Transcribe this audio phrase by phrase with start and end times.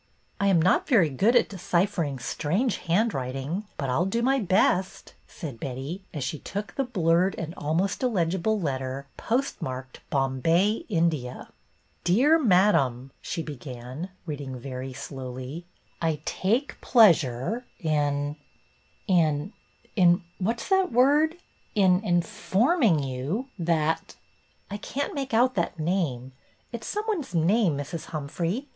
[0.41, 5.13] "I am not very good at deciphering strange handwriting, but I 'll do my best,"
[5.27, 11.49] said Betty, as she took the blurred and almost illegible letter, postmarked Bombay, India.
[12.03, 15.65] "'Dear Madam,'" she began, reading very slo wly,
[16.01, 18.37] "'I— take— pi easu re— in—
[19.07, 19.53] in—
[19.95, 21.37] in —'what 's that word?'—
[21.75, 24.15] in— informing— you that
[24.71, 26.31] —'I can't make out that name.
[26.71, 28.05] It 's some one's name, Mrs.
[28.05, 28.67] Humphrey.